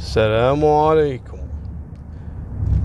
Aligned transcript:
السلام 0.00 0.64
عليكم. 0.64 1.38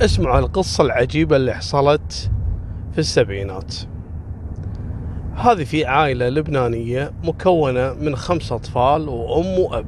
اسمعوا 0.02 0.40
القصة 0.40 0.84
العجيبة 0.84 1.36
اللي 1.36 1.54
حصلت 1.54 2.32
في 2.92 3.00
السبعينات. 3.00 3.76
هذه 5.36 5.64
في 5.64 5.86
عائلة 5.86 6.30
لبنانية 6.30 7.12
مكونة 7.24 7.94
من 7.94 8.16
خمس 8.16 8.52
أطفال 8.52 9.10
وأم 9.10 9.60
وأب 9.60 9.86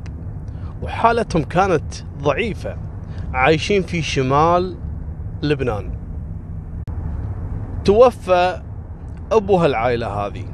وحالتهم 0.81 1.43
كانت 1.43 1.93
ضعيفة 2.21 2.77
عايشين 3.33 3.81
في 3.81 4.01
شمال 4.01 4.77
لبنان. 5.43 5.91
توفى 7.85 8.61
أبو 9.31 9.57
هالعائلة 9.57 10.07
هذه 10.07 10.45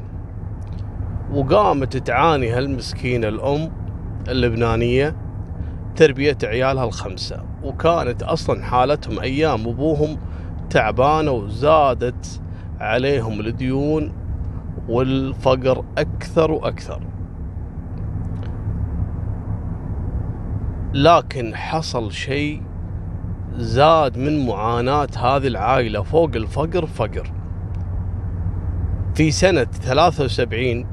وقامت 1.33 1.97
تعاني 1.97 2.49
هالمسكينة 2.49 3.27
الأم 3.27 3.71
اللبنانية 4.27 5.15
تربية 5.95 6.37
عيالها 6.43 6.85
الخمسة. 6.85 7.43
وكانت 7.63 8.23
أصلا 8.23 8.63
حالتهم 8.63 9.19
أيام 9.19 9.67
أبوهم 9.67 10.17
تعبانة 10.69 11.31
وزادت 11.31 12.41
عليهم 12.79 13.39
الديون 13.39 14.13
والفقر 14.89 15.85
أكثر 15.97 16.51
وأكثر. 16.51 17.01
لكن 20.93 21.55
حصل 21.55 22.11
شيء 22.11 22.61
زاد 23.55 24.17
من 24.17 24.45
معاناة 24.45 25.07
هذه 25.17 25.47
العائلة. 25.47 26.01
فوق 26.01 26.29
الفقر 26.35 26.85
فقر. 26.85 27.31
في 29.15 29.31
سنة 29.31 29.63
73 29.63 30.85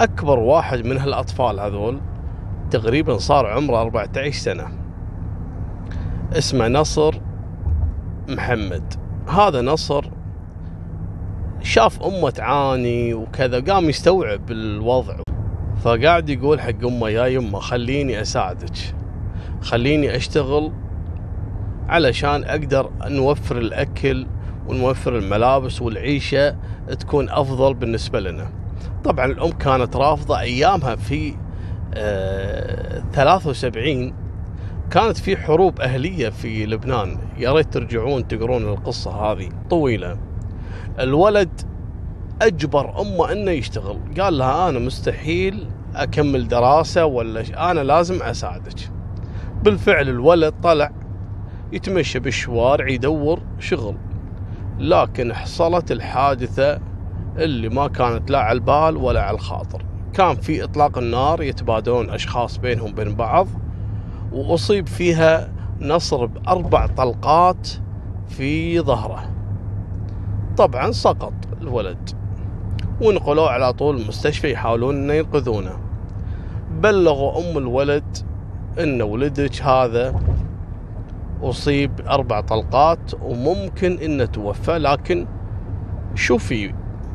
أكبر 0.00 0.38
واحد 0.38 0.86
من 0.86 0.98
هالأطفال 0.98 1.60
هذول 1.60 2.00
تقريبا 2.70 3.18
صار 3.18 3.46
عمره 3.46 3.80
14 3.80 4.32
سنة. 4.32 4.68
اسمه 6.32 6.68
نصر 6.68 7.14
محمد. 8.28 8.94
هذا 9.28 9.60
نصر 9.60 10.04
شاف 11.62 12.02
أمه 12.02 12.30
تعاني 12.30 13.14
وكذا 13.14 13.60
قام 13.60 13.88
يستوعب 13.88 14.50
الوضع. 14.50 15.16
فقاعد 15.82 16.28
يقول 16.28 16.60
حق 16.60 16.84
أمه 16.84 17.08
يا 17.08 17.26
يمه 17.26 17.58
خليني 17.58 18.20
أساعدك. 18.20 18.94
خليني 19.60 20.16
أشتغل 20.16 20.72
علشان 21.88 22.44
أقدر 22.44 22.90
نوفر 23.04 23.58
الأكل 23.58 24.26
ونوفر 24.68 25.18
الملابس 25.18 25.82
والعيشة 25.82 26.56
تكون 27.00 27.28
أفضل 27.28 27.74
بالنسبة 27.74 28.20
لنا. 28.20 28.50
طبعا 29.04 29.24
الأم 29.24 29.50
كانت 29.50 29.96
رافضة 29.96 30.40
أيامها 30.40 30.96
في 30.96 31.34
73 33.12 34.14
كانت 34.90 35.16
في 35.16 35.36
حروب 35.36 35.80
أهلية 35.80 36.28
في 36.28 36.66
لبنان. 36.66 37.18
يا 37.38 37.52
ريت 37.52 37.72
ترجعون 37.72 38.28
تقرون 38.28 38.62
القصة 38.62 39.10
هذه. 39.10 39.48
طويلة. 39.70 40.18
الولد 41.00 41.60
أجبر 42.42 43.00
أمه 43.00 43.32
أنه 43.32 43.50
يشتغل. 43.50 43.98
قال 44.20 44.38
لها 44.38 44.68
أنا 44.68 44.78
مستحيل 44.78 45.68
أكمل 45.94 46.48
دراسة 46.48 47.04
ولا 47.04 47.70
أنا 47.70 47.80
لازم 47.80 48.22
أساعدك. 48.22 48.90
بالفعل 49.62 50.08
الولد 50.08 50.54
طلع 50.62 50.92
يتمشى 51.72 52.18
بالشوارع 52.18 52.88
يدور 52.88 53.42
شغل. 53.58 53.96
لكن 54.78 55.34
حصلت 55.34 55.92
الحادثة 55.92 56.80
اللي 57.36 57.68
ما 57.68 57.88
كانت 57.88 58.30
لا 58.30 58.38
على 58.38 58.56
البال 58.56 58.96
ولا 58.96 59.22
على 59.22 59.34
الخاطر. 59.34 59.84
كان 60.14 60.34
في 60.36 60.64
إطلاق 60.64 60.98
النار 60.98 61.42
يتبادلون 61.42 62.10
أشخاص 62.10 62.56
بينهم 62.56 62.92
بين 62.92 63.14
بعض 63.14 63.46
وأصيب 64.32 64.86
فيها 64.86 65.48
نصر 65.80 66.26
بأربع 66.26 66.86
طلقات 66.86 67.68
في 68.28 68.80
ظهره. 68.80 69.30
طبعا 70.56 70.92
سقط 70.92 71.32
الولد. 71.62 72.10
ونقلوه 73.00 73.50
على 73.50 73.72
طول 73.72 74.00
المستشفى 74.00 74.52
يحاولون 74.52 74.96
إنه 74.96 75.12
ينقذونه. 75.12 75.78
بلغوا 76.80 77.38
أم 77.38 77.58
الولد 77.58 78.16
إن 78.78 79.02
ولدك 79.02 79.62
هذا 79.62 80.20
أصيب 81.42 81.90
أربع 82.08 82.40
طلقات 82.40 83.14
وممكن 83.22 83.98
إنه 83.98 84.24
توفى 84.24 84.78
لكن 84.78 85.26
شوفي 86.14 86.74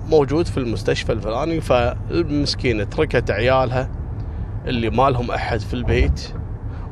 موجود 0.10 0.46
في 0.46 0.58
المستشفى 0.58 1.12
الفلاني 1.12 1.62
فالمسكينة 1.62 2.84
تركت 2.84 3.32
عيالها 3.32 3.90
اللي 4.66 4.90
ما 4.90 5.10
لهم 5.10 5.32
أحد 5.32 5.60
في 5.60 5.74
البيت 5.74 6.34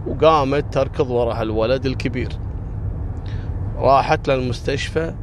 وقامت 0.07 0.73
تركض 0.73 1.09
وراها 1.09 1.41
الولد 1.41 1.85
الكبير. 1.85 2.29
راحت 3.77 4.29
للمستشفى 4.29 5.13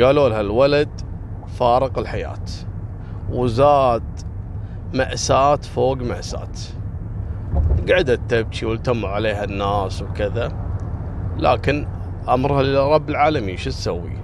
قالوا 0.00 0.28
لها 0.28 0.40
الولد 0.40 0.88
فارق 1.58 1.98
الحياة 1.98 2.44
وزاد 3.30 4.02
مأساة 4.94 5.56
فوق 5.56 5.96
مأساة. 5.96 6.48
قعدت 7.88 8.20
تبكي 8.28 8.66
والتم 8.66 9.06
عليها 9.06 9.44
الناس 9.44 10.02
وكذا. 10.02 10.52
لكن 11.38 11.88
أمرها 12.28 12.62
لرب 12.62 13.10
العالمين 13.10 13.56
شو 13.56 13.70
تسوي؟ 13.70 14.16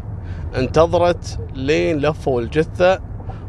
انتظرت 0.56 1.38
لين 1.54 1.98
لفوا 1.98 2.40
الجثة 2.40 3.07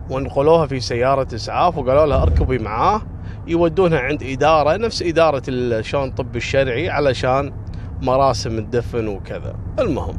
ونقلوها 0.10 0.68
في 0.68 0.80
سيارة 0.80 1.36
إسعاف 1.36 1.78
وقالوا 1.78 2.06
لها 2.06 2.24
اركبي 2.24 2.58
معاه. 2.58 3.02
يودونها 3.48 4.00
عند 4.00 4.24
إدارة 4.24 4.78
نفس 4.78 5.02
إدارة 5.02 5.44
شلون 5.82 6.08
الطب 6.08 6.36
الشرعي 6.36 6.90
علشان 6.90 7.54
مراسم 8.02 8.58
الدفن 8.58 9.08
وكذا. 9.08 9.56
المهم 9.80 10.18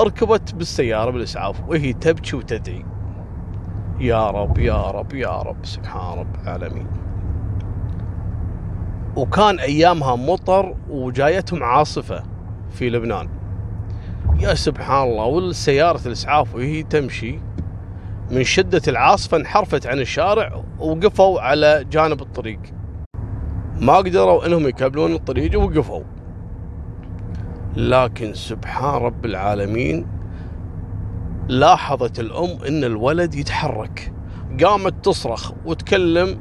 ركبت 0.00 0.54
بالسيارة 0.54 1.10
بالإسعاف 1.10 1.60
وهي 1.68 1.92
تبكي 1.92 2.36
وتدعي. 2.36 2.84
يا 4.00 4.30
رب 4.30 4.58
يا 4.58 4.90
رب 4.90 5.14
يا 5.14 5.42
رب 5.42 5.66
سبحان 5.66 6.18
رب 6.18 6.34
العالمين. 6.42 6.86
وكان 9.16 9.58
أيامها 9.58 10.16
مطر 10.16 10.74
وجايتهم 10.90 11.62
عاصفة 11.62 12.22
في 12.70 12.90
لبنان. 12.90 13.28
يا 14.40 14.54
سبحان 14.54 15.08
الله 15.08 15.24
والسيارة 15.24 16.00
الإسعاف 16.06 16.54
وهي 16.54 16.82
تمشي 16.82 17.38
من 18.32 18.44
شدة 18.44 18.82
العاصفة 18.88 19.36
انحرفت 19.36 19.86
عن 19.86 20.00
الشارع 20.00 20.64
وقفوا 20.78 21.40
على 21.40 21.84
جانب 21.90 22.22
الطريق. 22.22 22.60
ما 23.80 23.96
قدروا 23.96 24.46
إنهم 24.46 24.68
يكملون 24.68 25.12
الطريق 25.12 25.60
ووقفوا. 25.60 26.02
لكن 27.76 28.34
سبحان 28.34 28.94
رب 28.94 29.24
العالمين 29.24 30.06
لاحظت 31.48 32.20
الأم 32.20 32.62
إن 32.68 32.84
الولد 32.84 33.34
يتحرك. 33.34 34.12
قامت 34.64 35.04
تصرخ 35.04 35.52
وتكلم 35.64 36.38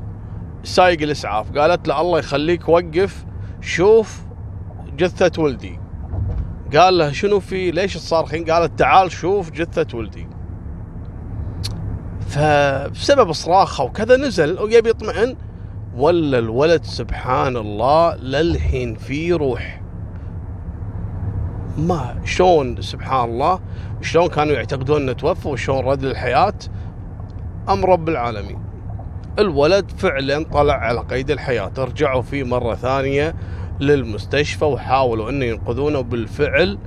سايق 0.64 1.02
الإسعاف. 1.02 1.58
قالت 1.58 1.88
له 1.88 2.02
الله 2.02 2.20
يخليك 2.20 2.70
وقف 2.70 3.26
شوف 3.62 4.22
جثة 4.98 5.42
ولدي. 5.42 5.80
قال 6.76 6.98
له 6.98 7.12
شنو 7.12 7.40
في؟ 7.40 7.72
ليش 7.72 7.94
تصارخين؟ 7.94 8.46
قالت 8.46 8.80
تعال 8.80 9.12
شوف 9.12 9.52
جثة 9.52 9.98
ولدي. 9.98 10.31
فبسبب 12.32 13.32
صراخة 13.32 13.84
وكذا 13.84 14.18
نزل 14.18 14.60
ويبي 14.60 14.90
يطمئن 14.90 15.36
ولا 15.96 16.40
الولد 16.40 16.84
سبحان 16.84 17.58
الله 17.58 18.16
للحين 18.16 18.96
في 18.96 19.34
روح. 19.34 19.82
ما 21.78 22.22
شلون 22.26 22.82
سبحان 22.82 23.30
الله 23.30 23.60
شلون 24.02 24.28
كانوا 24.28 24.54
يعتقدون 24.54 25.02
إنه 25.02 25.14
توفى 25.14 25.48
وشلون 25.48 25.86
رد 25.86 26.06
للحياة 26.06 26.54
أمر 27.70 27.90
رب 27.90 28.10
العالمين. 28.10 28.60
الولد 29.40 29.92
فعلا 29.92 30.44
طلع 30.44 30.74
على 30.74 31.00
قيد 31.00 31.32
الحياة. 31.32 31.72
رجعوا 31.78 32.22
فيه 32.22 32.44
مرة 32.44 32.76
ثانية 32.76 33.36
للمستشفى 33.80 34.66
وحاولوا 34.66 35.30
إنه 35.30 35.46
ينقذونه 35.46 36.00
وبالفعل 36.00 36.78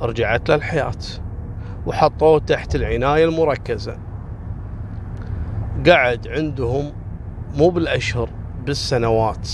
رجعت 0.00 0.48
له 0.48 0.54
الحياة. 0.54 0.98
وحطوه 1.86 2.38
تحت 2.38 2.74
العناية 2.74 3.24
المركزة. 3.24 4.03
قعد 5.86 6.28
عندهم 6.28 6.92
مو 7.56 7.70
بالأشهر 7.70 8.28
بالسنوات. 8.66 9.48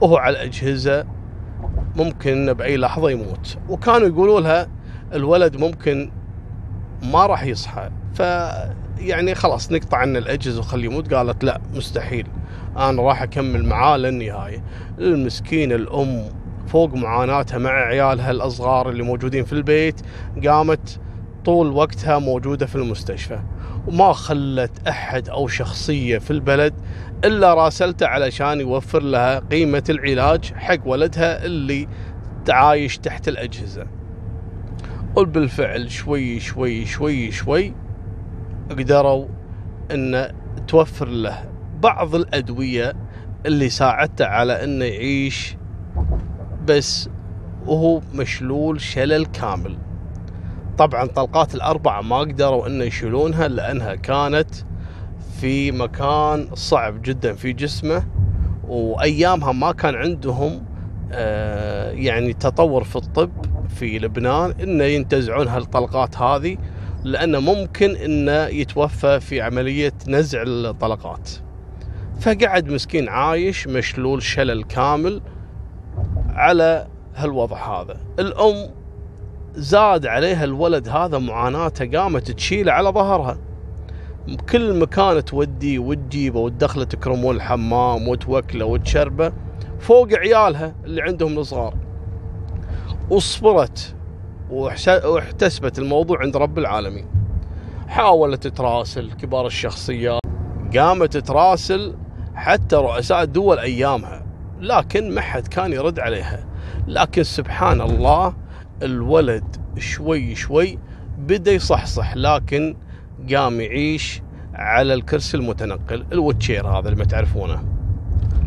وهو 0.00 0.16
على 0.16 0.36
الاجهزه 0.36 1.04
ممكن 1.96 2.52
بأي 2.52 2.76
لحظة 2.76 3.10
يموت. 3.10 3.58
وكانوا 3.68 4.08
يقولوا 4.08 4.40
لها 4.40 4.68
الولد 5.14 5.56
ممكن 5.56 6.10
ما 7.02 7.26
راح 7.26 7.44
يصحى. 7.44 7.90
ف 8.14 8.20
يعني 8.98 9.34
خلاص 9.34 9.72
نقطع 9.72 9.98
عنه 9.98 10.18
الأجهزة 10.18 10.60
وخليه 10.60 10.84
يموت. 10.84 11.14
قالت 11.14 11.44
لا 11.44 11.60
مستحيل. 11.74 12.26
أنا 12.76 13.02
راح 13.02 13.22
أكمل 13.22 13.64
معاه 13.64 13.96
للنهاية. 13.96 14.64
المسكينه 14.98 15.74
الأم 15.74 16.24
فوق 16.66 16.94
معاناتها 16.94 17.58
مع 17.58 17.70
عيالها 17.70 18.30
الأصغار 18.30 18.90
اللي 18.90 19.02
موجودين 19.02 19.44
في 19.44 19.52
البيت 19.52 20.00
قامت 20.46 21.00
طول 21.44 21.70
وقتها 21.72 22.18
موجودة 22.18 22.66
في 22.66 22.76
المستشفى 22.76 23.38
وما 23.86 24.12
خلت 24.12 24.88
أحد 24.88 25.28
أو 25.28 25.48
شخصية 25.48 26.18
في 26.18 26.30
البلد 26.30 26.74
إلا 27.24 27.54
راسلته 27.54 28.06
علشان 28.06 28.60
يوفر 28.60 29.02
لها 29.02 29.38
قيمة 29.38 29.84
العلاج 29.88 30.52
حق 30.54 30.78
ولدها 30.86 31.44
اللي 31.44 31.88
عايش 32.48 32.98
تحت 32.98 33.28
الأجهزة. 33.28 33.86
وبالفعل 35.16 35.90
شوي 35.90 36.40
شوي 36.40 36.84
شوي 36.86 37.30
شوي 37.30 37.74
قدروا 38.70 39.26
إن 39.90 40.28
توفر 40.68 41.08
له 41.08 41.44
بعض 41.82 42.14
الأدوية 42.14 42.92
اللي 43.46 43.68
ساعدته 43.68 44.26
على 44.26 44.64
إنه 44.64 44.84
يعيش 44.84 45.56
بس 46.66 47.08
وهو 47.66 48.00
مشلول 48.14 48.80
شلل 48.80 49.26
كامل 49.26 49.78
طبعا 50.78 51.06
طلقات 51.06 51.54
الأربعة 51.54 52.02
ما 52.02 52.18
قدروا 52.18 52.66
أن 52.66 52.82
يشيلونها 52.82 53.48
لأنها 53.48 53.94
كانت 53.94 54.54
في 55.40 55.72
مكان 55.72 56.48
صعب 56.54 57.02
جدا 57.02 57.32
في 57.32 57.52
جسمه 57.52 58.04
وأيامها 58.68 59.52
ما 59.52 59.72
كان 59.72 59.94
عندهم 59.94 60.64
آه، 61.12 61.90
يعني 61.90 62.32
تطور 62.32 62.84
في 62.84 62.96
الطب 62.96 63.30
في 63.68 63.98
لبنان 63.98 64.54
إنه 64.60 64.84
ينتزعون 64.84 65.48
هالطلقات 65.48 66.18
هذه 66.18 66.56
لأنه 67.04 67.40
ممكن 67.40 67.96
إنه 67.96 68.46
يتوفى 68.46 69.20
في 69.20 69.40
عملية 69.40 69.92
نزع 70.08 70.42
الطلقات. 70.46 71.30
فقعد 72.20 72.68
مسكين 72.68 73.08
عايش 73.08 73.66
مشلول 73.68 74.22
شلل 74.22 74.64
كامل 74.64 75.22
على 76.28 76.86
هالوضع 77.14 77.82
هذا. 77.82 77.96
الأم 78.18 78.70
زاد 79.56 80.06
عليها 80.06 80.44
الولد 80.44 80.88
هذا 80.88 81.18
معاناته 81.18 81.98
قامت 81.98 82.30
تشيله 82.30 82.72
على 82.72 82.88
ظهرها. 82.88 83.38
كل 84.50 84.78
مكان 84.78 85.24
توديه 85.24 85.78
وتجيبه 85.78 86.40
وتدخله 86.40 86.84
تكرمون 86.84 87.36
الحمام 87.36 88.08
وتوكلة 88.08 88.64
وتشربة 88.64 89.32
فوق 89.80 90.12
عيالها 90.12 90.74
اللي 90.84 91.02
عندهم 91.02 91.38
الصغار. 91.38 91.74
وصبرت 93.10 93.94
واحتسبت 94.50 95.78
الموضوع 95.78 96.20
عند 96.20 96.36
رب 96.36 96.58
العالمين. 96.58 97.06
حاولت 97.88 98.46
تراسل 98.46 99.12
كبار 99.12 99.46
الشخصيات. 99.46 100.20
قامت 100.76 101.16
تراسل 101.16 101.94
حتى 102.34 102.76
رؤساء 102.76 103.22
الدول 103.22 103.58
أيامها 103.58 104.26
لكن 104.60 105.14
ما 105.14 105.20
حد 105.20 105.48
كان 105.48 105.72
يرد 105.72 106.00
عليها. 106.00 106.46
لكن 106.86 107.22
سبحان 107.22 107.80
الله 107.80 108.34
الولد 108.82 109.56
شوي 109.78 110.34
شوي 110.34 110.78
بدا 111.18 111.52
يصحصح 111.52 112.16
لكن 112.16 112.76
قام 113.34 113.60
يعيش 113.60 114.22
على 114.54 114.94
الكرسي 114.94 115.36
المتنقل 115.36 116.06
الوتشير 116.12 116.66
هذا 116.66 116.88
اللي 116.88 116.98
ما 116.98 117.04
تعرفونه. 117.04 117.64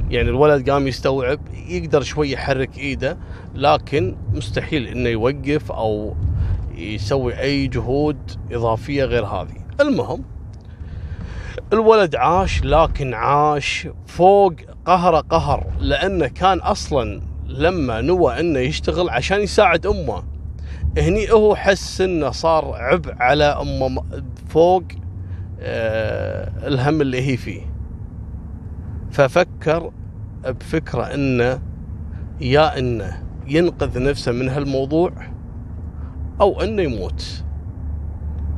يعني 0.09 0.29
الولد 0.29 0.69
قام 0.69 0.87
يستوعب 0.87 1.39
يقدر 1.67 2.01
شوي 2.01 2.31
يحرك 2.31 2.77
ايده 2.77 3.17
لكن 3.55 4.15
مستحيل 4.33 4.87
إنه 4.87 5.09
يوقف 5.09 5.71
أو 5.71 6.15
يسوي 6.75 7.39
أي 7.39 7.67
جهود 7.67 8.31
إضافية 8.51 9.03
غير 9.03 9.25
هذه. 9.25 9.57
المهم 9.81 10.23
الولد 11.73 12.15
عاش 12.15 12.63
لكن 12.63 13.13
عاش 13.13 13.87
فوق 14.05 14.53
قهر 14.85 15.15
قهر 15.15 15.67
لأنه 15.79 16.27
كان 16.27 16.59
أصلا 16.59 17.21
لما 17.47 18.01
نوى 18.01 18.39
إنه 18.39 18.59
يشتغل 18.59 19.09
عشان 19.09 19.41
يساعد 19.41 19.85
أمه. 19.85 20.23
هني 20.97 21.31
هو 21.31 21.55
حس 21.55 22.01
إنه 22.01 22.31
صار 22.31 22.75
عبء 22.75 23.13
على 23.19 23.43
أمه 23.43 24.03
فوق 24.47 24.83
آه 25.59 26.67
الهم 26.67 27.01
اللي 27.01 27.31
هي 27.31 27.37
فيه. 27.37 27.61
ففكر 29.11 29.91
بفكرة 30.45 31.03
إنه 31.03 31.61
يا 32.41 32.79
إنه 32.79 33.23
ينقذ 33.47 34.03
نفسه 34.03 34.31
من 34.31 34.49
هالموضوع 34.49 35.11
أو 36.41 36.61
إنه 36.61 36.81
يموت. 36.81 37.43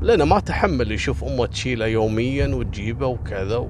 لأنه 0.02 0.26
ما 0.26 0.40
تحمل 0.40 0.92
يشوف 0.92 1.24
أمه 1.24 1.46
تشيله 1.46 1.86
يوميا 1.86 2.48
وتجيبه 2.48 3.08
وكذا 3.08 3.70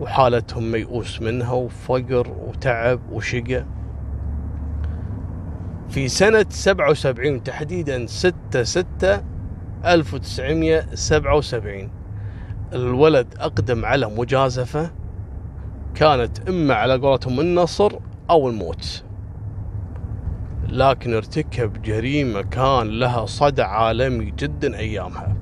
وحالتهم 0.00 0.70
ميؤوس 0.70 1.22
منها 1.22 1.52
وفقر 1.52 2.28
وتعب 2.46 3.00
وشقى 3.12 3.64
في 5.88 6.08
سنة 6.08 6.46
77 6.48 7.42
تحديدا 7.42 8.06
6 8.06 8.62
6 8.62 9.22
1977 9.86 11.90
الولد 12.72 13.34
أقدم 13.38 13.84
على 13.84 14.06
مجازفة 14.06 14.90
كانت 15.94 16.48
إما 16.48 16.74
على 16.74 16.94
قولتهم 16.94 17.40
النصر 17.40 17.92
أو 18.30 18.48
الموت. 18.48 19.04
لكن 20.68 21.14
ارتكب 21.14 21.82
جريمة 21.82 22.42
كان 22.42 22.88
لها 22.88 23.26
صدى 23.26 23.62
عالمي 23.62 24.30
جدا 24.30 24.78
أيامها. 24.78 25.36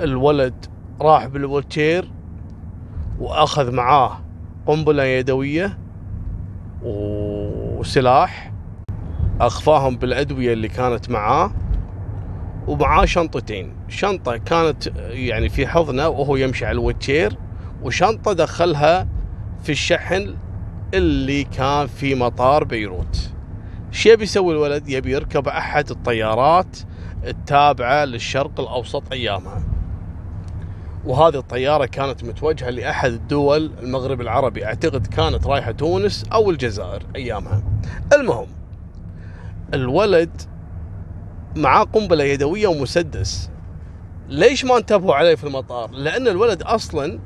الولد 0.00 0.66
راح 1.00 1.26
بالويلتشير 1.26 2.10
وأخذ 3.18 3.72
معاه 3.72 4.20
قنبلة 4.66 5.02
يدوية 5.02 5.78
وسلاح. 6.82 8.52
أخفاهم 9.40 9.96
بالأدوية 9.96 10.52
اللي 10.52 10.68
كانت 10.68 11.10
معاه 11.10 11.52
ومعاه 12.66 13.04
شنطتين. 13.04 13.74
شنطة 13.88 14.36
كانت 14.36 14.86
يعني 15.10 15.48
في 15.48 15.66
حضنه 15.66 16.08
وهو 16.08 16.36
يمشي 16.36 16.66
على 16.66 16.74
الويتشير 16.74 17.36
وشنطة 17.82 18.32
دخلها 18.32 19.08
في 19.62 19.72
الشحن 19.72 20.34
اللي 20.94 21.44
كان 21.44 21.86
في 21.86 22.14
مطار 22.14 22.64
بيروت. 22.64 23.30
شو 23.90 24.08
يبي 24.08 24.22
يسوي 24.22 24.54
الولد؟ 24.54 24.88
يبي 24.88 25.12
يركب 25.12 25.48
أحد 25.48 25.90
الطيارات 25.90 26.78
التابعة 27.24 28.04
للشرق 28.04 28.60
الأوسط 28.60 29.12
أيامها. 29.12 29.62
وهذه 31.06 31.38
الطيارة 31.38 31.86
كانت 31.86 32.24
متوجهة 32.24 32.70
لأحد 32.70 33.12
الدول 33.12 33.70
المغرب 33.82 34.20
العربي. 34.20 34.64
أعتقد 34.64 35.06
كانت 35.06 35.46
رايحة 35.46 35.72
تونس 35.72 36.24
أو 36.32 36.50
الجزائر 36.50 37.02
أيامها. 37.16 37.62
المهم 38.12 38.46
الولد 39.74 40.42
معاه 41.56 41.82
قنبلة 41.82 42.24
يدوية 42.24 42.66
ومسدس. 42.66 43.50
ليش 44.28 44.64
ما 44.64 44.76
انتبهوا 44.76 45.14
عليه 45.14 45.34
في 45.34 45.44
المطار؟ 45.44 45.90
لأن 45.90 46.28
الولد 46.28 46.62
أصلا 46.62 47.18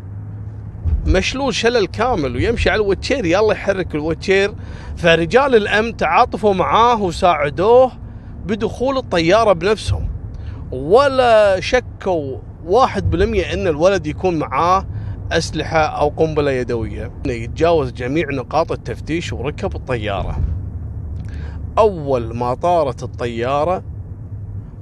مشلول 1.06 1.54
شلل 1.54 1.86
كامل 1.86 2.36
ويمشي 2.36 2.70
على 2.70 2.82
الوتشير. 2.82 3.24
يلا 3.24 3.52
يحرك 3.52 3.94
الوتشير. 3.94 4.54
فرجال 4.96 5.54
الأمن 5.54 5.96
تعاطفوا 5.96 6.54
معاه 6.54 7.02
وساعدوه 7.02 7.92
بدخول 8.46 8.96
الطيارة 8.96 9.52
بنفسهم. 9.52 10.08
ولا 10.72 11.60
شكوا 11.60 12.38
واحد 12.66 13.10
بالمية 13.10 13.52
إن 13.52 13.66
الولد 13.66 14.06
يكون 14.06 14.38
معاه 14.38 14.86
أسلحة 15.32 15.78
أو 15.78 16.08
قنبلة 16.08 16.50
يدوية. 16.50 17.10
يتجاوز 17.26 17.92
جميع 17.92 18.26
نقاط 18.30 18.72
التفتيش 18.72 19.32
وركب 19.32 19.76
الطيارة. 19.76 20.38
أول 21.78 22.36
ما 22.36 22.54
طارت 22.54 23.02
الطيارة 23.02 23.82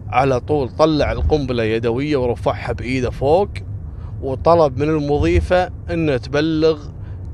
على 0.08 0.40
طول 0.40 0.68
طلع 0.68 1.12
القنبلة 1.12 1.62
يدوية 1.62 2.16
ورفعها 2.16 2.72
بإيده 2.72 3.10
فوق 3.10 3.48
وطلب 4.22 4.78
من 4.78 4.88
المضيفة 4.88 5.70
أن 5.90 6.20
تبلغ 6.22 6.78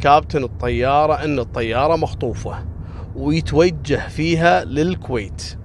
كابتن 0.01 0.45
الطيارة 0.45 1.15
أن 1.15 1.39
الطيارة 1.39 1.97
مخطوفة 1.97 2.65
ويتوجه 3.17 4.09
فيها 4.09 4.65
للكويت. 4.65 5.59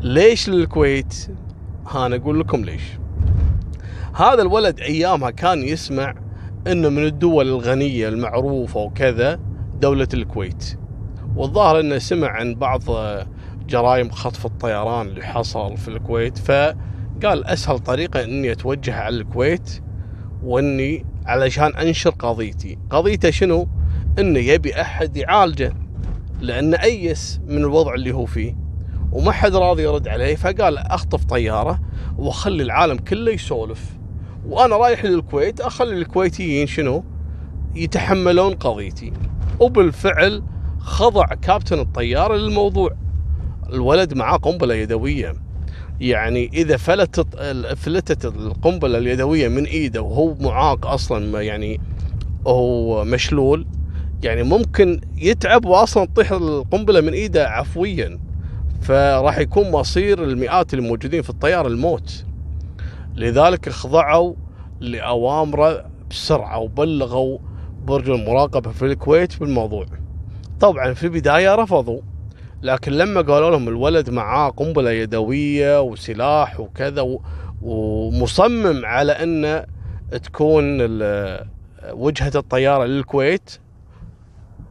ليش 0.00 0.48
للكويت؟ 0.48 1.14
ها 1.88 2.06
أنا 2.06 2.16
أقول 2.16 2.40
لكم 2.40 2.64
ليش. 2.64 2.82
هذا 4.16 4.42
الولد 4.42 4.80
أيامها 4.80 5.30
كان 5.30 5.62
يسمع 5.62 6.14
أنه 6.66 6.88
من 6.88 7.04
الدول 7.04 7.48
الغنية 7.48 8.08
المعروفة 8.08 8.80
وكذا 8.80 9.40
دولة 9.80 10.08
الكويت. 10.14 10.78
والظاهر 11.36 11.80
أنه 11.80 11.98
سمع 11.98 12.28
عن 12.28 12.54
بعض 12.54 12.82
جرائم 13.68 14.10
خطف 14.10 14.46
الطيران 14.46 15.06
اللي 15.06 15.24
حصل 15.24 15.76
في 15.76 15.88
الكويت. 15.88 16.38
فقال 16.38 17.44
أسهل 17.44 17.78
طريقة 17.78 18.24
أني 18.24 18.52
أتوجه 18.52 18.94
على 18.94 19.16
الكويت 19.16 19.82
وإني 20.42 21.06
علشان 21.26 21.74
أنشر 21.74 22.10
قضيتي. 22.10 22.78
قضيته 22.90 23.30
شنو؟ 23.30 23.68
إنه 24.18 24.38
يبي 24.38 24.80
أحد 24.80 25.16
يعالجه 25.16 25.72
لأنه 26.40 26.82
أيس 26.82 27.40
من 27.46 27.58
الوضع 27.58 27.94
اللي 27.94 28.12
هو 28.12 28.26
فيه 28.26 28.56
وما 29.12 29.32
حد 29.32 29.54
راضي 29.54 29.82
يرد 29.82 30.08
عليه. 30.08 30.36
فقال 30.36 30.78
أخطف 30.78 31.24
طيارة 31.24 31.80
وأخلي 32.18 32.62
العالم 32.62 32.96
كله 32.96 33.32
يسولف. 33.32 33.93
وأنا 34.48 34.76
رايح 34.76 35.04
للكويت 35.04 35.60
أخلي 35.60 35.94
الكويتيين 35.94 36.66
شنو؟ 36.66 37.04
يتحملون 37.74 38.54
قضيتي. 38.54 39.12
وبالفعل 39.60 40.42
خضع 40.78 41.24
كابتن 41.24 41.78
الطياره 41.78 42.34
للموضوع. 42.34 42.90
الولد 43.72 44.14
معاه 44.14 44.36
قنبلة 44.36 44.74
يدوية. 44.74 45.34
يعني 46.00 46.50
إذا 46.54 46.76
فلتت 46.76 47.36
فلتت 47.76 48.24
القنبلة 48.24 48.98
اليدوية 48.98 49.48
من 49.48 49.64
إيده 49.64 50.02
وهو 50.02 50.34
معاق 50.34 50.86
أصلا 50.86 51.42
يعني 51.42 51.80
هو 52.46 53.04
مشلول 53.04 53.66
يعني 54.22 54.42
ممكن 54.42 55.00
يتعب 55.16 55.64
واصلا 55.64 56.06
تطيح 56.06 56.32
القنبلة 56.32 57.00
من 57.00 57.12
إيده 57.12 57.48
عفويا. 57.48 58.18
فراح 58.82 59.38
يكون 59.38 59.70
مصير 59.70 60.24
المئات 60.24 60.74
الموجودين 60.74 61.22
في 61.22 61.30
الطياره 61.30 61.68
الموت. 61.68 62.24
لذلك 63.14 63.68
خضعوا 63.68 64.34
لاوامره 64.80 65.90
بسرعة 66.10 66.58
وبلغوا 66.58 67.38
برج 67.84 68.10
المراقبة 68.10 68.70
في 68.70 68.84
الكويت 68.84 69.40
بالموضوع 69.40 69.86
طبعا 70.60 70.94
في 70.94 71.04
البداية 71.04 71.54
رفضوا 71.54 72.00
لكن 72.62 72.92
لما 72.92 73.20
قالوا 73.20 73.50
لهم 73.50 73.68
الولد 73.68 74.10
معاه 74.10 74.50
قنبلة 74.50 74.90
يدوية 74.90 75.82
وسلاح 75.82 76.60
وكذا 76.60 77.18
ومصمم 77.62 78.84
على 78.84 79.12
أن 79.12 79.66
تكون 80.18 80.78
وجهة 81.92 82.32
الطيارة 82.34 82.84
للكويت 82.84 83.58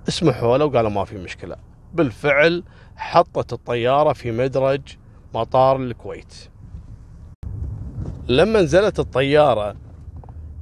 اسمحوا 0.08 0.58
له 0.58 0.66
وقالوا 0.66 0.90
ما 0.90 1.06
في 1.06 1.18
مشكلة. 1.18 1.56
بالفعل 1.94 2.64
حطت 2.96 3.54
الطيارة 3.54 4.14
في 4.14 4.32
مدرج 4.32 4.82
مطار 5.34 5.76
الكويت. 5.76 6.34
لما 8.28 8.62
نزلت 8.62 9.00
الطيارة 9.00 9.76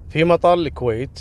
في 0.09 0.23
مطار 0.23 0.53
الكويت 0.53 1.19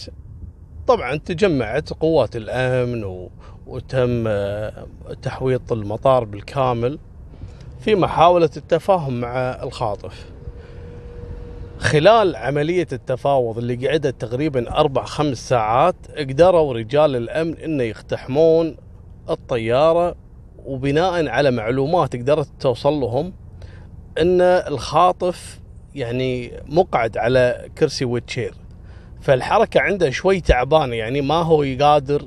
طبعا 0.86 1.16
تجمعت 1.16 1.92
قوات 1.92 2.36
الأمن 2.36 3.04
و... 3.04 3.30
وتم 3.66 4.24
آه، 4.26 4.86
تحويط 5.22 5.72
المطار 5.72 6.24
بالكامل 6.24 6.98
في 7.80 7.94
محاولة 7.94 8.50
التفاهم 8.56 9.20
مع 9.20 9.62
الخاطف. 9.62 10.30
خلال 11.78 12.36
عملية 12.36 12.86
التفاوض 12.92 13.58
اللي 13.58 13.88
قعدت 13.88 14.20
تقريبا 14.20 14.70
أربع 14.70 15.04
خمس 15.04 15.48
ساعات 15.48 15.94
قدروا 16.18 16.74
رجال 16.74 17.16
الأمن 17.16 17.56
أن 17.56 17.80
يقتحمون 17.80 18.76
الطيارة 19.30 20.14
وبناء 20.66 21.28
على 21.28 21.50
معلومات 21.50 22.16
قدرت 22.16 22.48
توصل 22.60 22.92
لهم 22.92 23.32
أن 24.18 24.40
الخاطف 24.40 25.60
يعني 25.94 26.52
مقعد 26.66 27.16
على 27.18 27.68
كرسي 27.78 28.04
ويتشير 28.04 28.54
فالحركة 29.20 29.80
عنده 29.80 30.11
شوي 30.11 30.40
تعبانة 30.40 30.94
يعني 30.94 31.20
ما 31.20 31.35
هو 31.35 31.64
قادر 31.80 32.23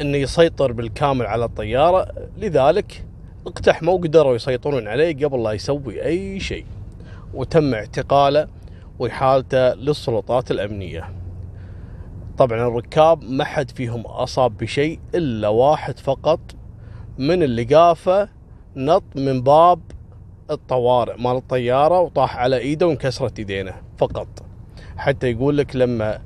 إنه 0.00 0.16
يسيطر 0.16 0.72
بالكامل 0.72 1.26
على 1.26 1.44
الطيارة. 1.44 2.08
لذلك 2.38 3.04
اقتحموا 3.46 3.94
وقدروا 3.94 4.34
يسيطرون 4.34 4.88
عليه 4.88 5.26
قبل 5.26 5.42
لا 5.42 5.52
يسوي 5.52 6.04
أي 6.04 6.40
شيء 6.40 6.66
وتم 7.34 7.74
اعتقاله 7.74 8.48
واحالته 8.98 9.74
للسلطات 9.74 10.50
الأمنية. 10.50 11.10
طبعا 12.38 12.68
الركاب 12.68 13.24
ما 13.24 13.44
حد 13.44 13.70
فيهم 13.70 14.00
أصاب 14.00 14.56
بشيء 14.56 15.00
إلا 15.14 15.48
واحد 15.48 15.98
فقط 15.98 16.40
من 17.18 17.42
اللقافه 17.42 18.28
نط 18.76 19.04
من 19.16 19.42
باب 19.42 19.80
الطوارئ 20.50 21.16
مال 21.22 21.36
الطيارة 21.36 22.00
وطاح 22.00 22.36
على 22.36 22.58
إيده 22.58 22.86
وانكسرت 22.86 23.38
ايدينه 23.38 23.74
فقط. 23.98 24.28
حتى 24.96 25.30
يقول 25.30 25.58
لك 25.58 25.76
لما 25.76 26.18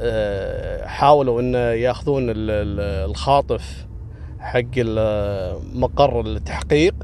آه، 0.00 0.86
حاولوا 0.86 1.40
إنه 1.40 1.58
يأخذون 1.58 2.26
الخاطف 2.28 3.86
حق 4.38 4.78
مقر 5.74 6.20
التحقيق 6.20 6.94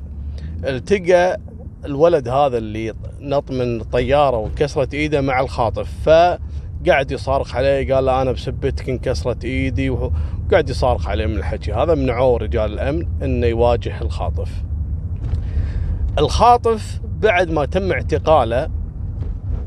التقى 0.64 1.40
الولد 1.84 2.28
هذا 2.28 2.58
اللي 2.58 2.94
نط 3.20 3.50
من 3.50 3.80
الطياره 3.80 4.36
وكسرت 4.36 4.94
إيده 4.94 5.20
مع 5.20 5.40
الخاطف 5.40 5.88
فقعد 6.04 7.10
يصارخ 7.10 7.56
عليه 7.56 7.94
قال 7.94 8.08
أنا 8.08 8.32
بسبتك 8.32 8.88
انكسرت 8.88 9.44
إيدي 9.44 9.90
وقعد 9.90 10.70
يصارخ 10.70 11.08
عليه 11.08 11.26
من 11.26 11.36
الحكي. 11.36 11.72
هذا 11.72 11.94
منعوه 11.94 12.38
رجال 12.38 12.72
الأمن 12.72 13.06
إنه 13.22 13.46
يواجه 13.46 14.02
الخاطف. 14.02 14.50
الخاطف 16.18 17.00
بعد 17.20 17.50
ما 17.50 17.64
تم 17.64 17.92
اعتقاله 17.92 18.70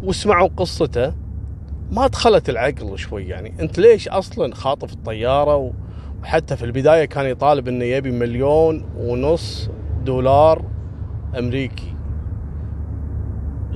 وسمعوا 0.04 0.50
قصته 0.58 1.14
ما 1.92 2.08
دخلت 2.08 2.50
العقل 2.50 2.98
شوي 2.98 3.28
يعني 3.28 3.54
انت 3.60 3.80
ليش 3.80 4.08
أصلا 4.08 4.56
خاطف 4.56 4.94
الطيارة 4.94 5.72
وحتى 6.22 6.58
في 6.58 6.66
البداية 6.66 7.06
كان 7.06 7.26
يطالب 7.26 7.68
إنه 7.68 7.86
يبي 7.86 8.12
مليون 8.12 8.86
ونص 8.98 9.70
دولار 10.06 10.66
أمريكي 11.40 11.96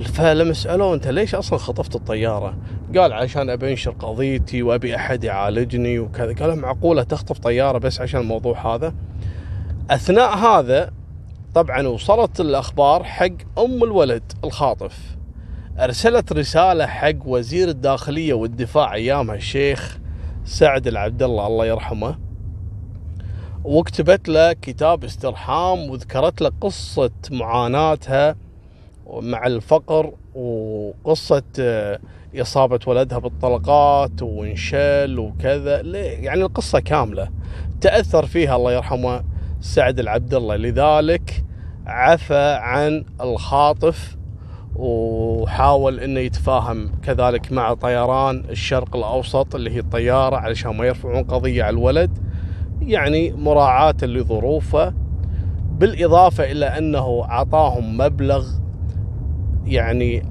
فلما 0.04 0.52
سألوه 0.52 0.94
أنت 0.94 1.08
ليش 1.08 1.34
أصلا 1.34 1.58
خطفت 1.58 1.96
الطيارة؟ 1.96 2.56
قال 2.96 3.12
عشان 3.12 3.50
ابي 3.50 3.70
انشر 3.70 3.90
قضيتي 3.90 4.62
وأبي 4.62 4.96
أحد 4.96 5.24
يعالجني 5.24 5.98
وكذا، 5.98 6.34
قال 6.34 6.58
معقولة 6.58 7.02
تخطف 7.02 7.38
طيارة 7.38 7.78
بس 7.78 8.00
عشان 8.00 8.20
الموضوع 8.20 8.74
هذا؟ 8.74 8.94
أثناء 9.90 10.36
هذا 10.36 10.90
طبعا 11.58 11.86
وصلت 11.86 12.40
الأخبار 12.40 13.04
حق 13.04 13.58
أم 13.58 13.84
الولد 13.84 14.32
الخاطف. 14.44 15.16
أرسلت 15.78 16.32
رسالة 16.32 16.86
حق 16.86 17.26
وزير 17.26 17.68
الداخلية 17.68 18.34
والدفاع 18.34 18.94
ايامها 18.94 19.34
الشيخ 19.34 19.98
سعد 20.44 20.86
العبد 20.86 21.22
الله 21.22 21.46
الله 21.46 21.66
يرحمه. 21.66 22.18
وكتبت 23.64 24.28
له 24.28 24.52
كتاب 24.52 25.04
استرحام 25.04 25.90
وذكرت 25.90 26.40
له 26.40 26.52
قصة 26.60 27.10
معاناتها 27.30 28.36
مع 29.06 29.46
الفقر 29.46 30.12
وقصة 30.34 31.42
آه، 31.60 31.98
إصابة 32.36 32.80
ولدها 32.86 33.18
بالطلقات 33.18 34.22
وانشل 34.22 35.18
وكذا. 35.18 35.80
يعني 35.96 36.42
القصة 36.42 36.80
كاملة 36.80 37.30
تأثر 37.80 38.26
فيها 38.26 38.56
الله 38.56 38.72
يرحمه 38.72 39.24
سعد 39.60 39.98
العبد 39.98 40.34
الله 40.34 40.56
لذلك 40.56 41.47
عفى 41.88 42.58
عن 42.62 43.04
الخاطف 43.20 44.16
وحاول 44.76 46.00
إنه 46.00 46.20
يتفاهم 46.20 46.92
كذلك 47.02 47.52
مع 47.52 47.74
طيران 47.74 48.44
الشرق 48.50 48.96
الأوسط 48.96 49.54
اللي 49.54 49.70
هي 49.70 49.78
الطيارة 49.78 50.36
علشان 50.36 50.76
ما 50.76 50.86
يرفعون 50.86 51.24
قضية 51.24 51.64
على 51.64 51.74
الولد. 51.74 52.18
يعني 52.82 53.32
مراعاة 53.32 53.96
لظروفه 54.02 54.94
بالإضافة 55.78 56.44
إلى 56.44 56.66
أنه 56.66 57.24
أعطاهم 57.24 57.98
مبلغ 57.98 58.46
يعني 59.66 60.22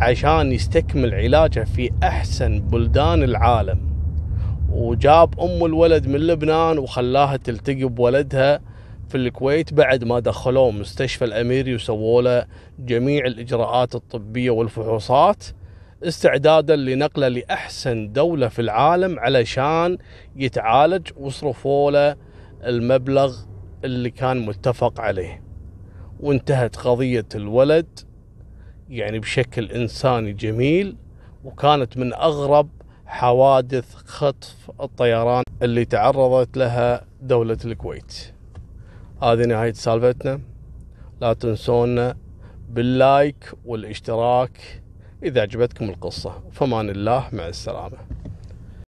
عشان 0.00 0.52
يستكمل 0.52 1.14
علاجه 1.14 1.64
في 1.64 1.90
أحسن 2.02 2.60
بلدان 2.60 3.22
العالم. 3.22 3.80
وجاب 4.72 5.40
أم 5.40 5.64
الولد 5.64 6.06
من 6.06 6.20
لبنان 6.20 6.78
وخلاها 6.78 7.36
تلتقي 7.36 7.84
بولدها. 7.84 8.60
في 9.08 9.14
الكويت 9.14 9.74
بعد 9.74 10.04
ما 10.04 10.20
دخلوه 10.20 10.70
مستشفى 10.70 11.24
الاميري 11.24 11.74
وسووا 11.74 12.22
له 12.22 12.46
جميع 12.78 13.26
الإجراءات 13.26 13.94
الطبية 13.94 14.50
والفحوصات 14.50 15.44
استعدادا 16.02 16.76
لنقله 16.76 17.28
لأحسن 17.28 18.12
دولة 18.12 18.48
في 18.48 18.62
العالم 18.62 19.18
علشان 19.18 19.98
يتعالج 20.36 21.08
وصرفوا 21.16 21.90
له 21.90 22.16
المبلغ 22.64 23.36
اللي 23.84 24.10
كان 24.10 24.46
متفق 24.46 25.00
عليه. 25.00 25.42
وانتهت 26.20 26.76
قضية 26.76 27.26
الولد 27.34 27.98
يعني 28.88 29.18
بشكل 29.18 29.70
إنساني 29.70 30.32
جميل 30.32 30.96
وكانت 31.44 31.96
من 31.96 32.14
أغرب 32.14 32.68
حوادث 33.06 33.94
خطف 33.94 34.70
الطيران 34.80 35.42
اللي 35.62 35.84
تعرضت 35.84 36.56
لها 36.56 37.04
دولة 37.22 37.58
الكويت. 37.64 38.35
هذه 39.22 39.44
نهاية 39.46 39.72
سالفتنا. 39.72 40.40
لا 41.20 41.32
تنسونا 41.32 42.16
باللايك 42.68 43.52
والاشتراك 43.64 44.82
إذا 45.22 45.40
عجبتكم 45.40 45.90
القصة. 45.90 46.42
فمان 46.52 46.90
الله 46.90 47.28
مع 47.32 47.48
السلامة. 47.48 47.98